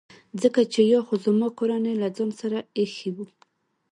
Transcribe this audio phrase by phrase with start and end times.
[0.41, 3.25] ځکه چي یا خو زما کورنۍ له ځان سره ایښي وو.